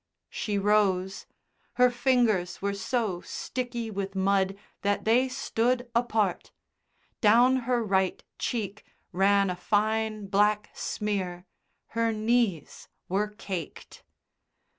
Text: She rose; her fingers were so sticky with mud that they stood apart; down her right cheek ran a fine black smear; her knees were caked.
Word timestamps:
She 0.31 0.57
rose; 0.57 1.27
her 1.73 1.91
fingers 1.91 2.59
were 2.59 2.73
so 2.73 3.21
sticky 3.23 3.91
with 3.91 4.15
mud 4.15 4.57
that 4.81 5.05
they 5.05 5.29
stood 5.29 5.91
apart; 5.93 6.49
down 7.21 7.57
her 7.69 7.83
right 7.83 8.23
cheek 8.39 8.83
ran 9.11 9.51
a 9.51 9.55
fine 9.55 10.25
black 10.25 10.71
smear; 10.73 11.45
her 11.89 12.11
knees 12.11 12.87
were 13.07 13.27
caked. 13.27 14.03